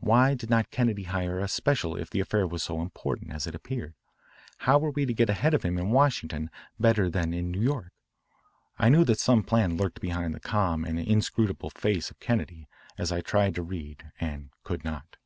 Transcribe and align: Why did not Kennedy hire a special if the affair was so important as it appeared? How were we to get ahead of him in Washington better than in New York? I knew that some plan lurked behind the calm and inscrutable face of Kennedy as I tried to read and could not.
Why 0.00 0.34
did 0.34 0.50
not 0.50 0.72
Kennedy 0.72 1.04
hire 1.04 1.38
a 1.38 1.46
special 1.46 1.94
if 1.94 2.10
the 2.10 2.18
affair 2.18 2.44
was 2.44 2.60
so 2.60 2.82
important 2.82 3.30
as 3.30 3.46
it 3.46 3.54
appeared? 3.54 3.94
How 4.66 4.80
were 4.80 4.90
we 4.90 5.06
to 5.06 5.14
get 5.14 5.30
ahead 5.30 5.54
of 5.54 5.62
him 5.62 5.78
in 5.78 5.92
Washington 5.92 6.50
better 6.80 7.08
than 7.08 7.32
in 7.32 7.52
New 7.52 7.60
York? 7.60 7.92
I 8.80 8.88
knew 8.88 9.04
that 9.04 9.20
some 9.20 9.44
plan 9.44 9.76
lurked 9.76 10.00
behind 10.00 10.34
the 10.34 10.40
calm 10.40 10.84
and 10.84 10.98
inscrutable 10.98 11.70
face 11.70 12.10
of 12.10 12.18
Kennedy 12.18 12.66
as 12.98 13.12
I 13.12 13.20
tried 13.20 13.54
to 13.54 13.62
read 13.62 14.10
and 14.18 14.50
could 14.64 14.82
not. 14.84 15.18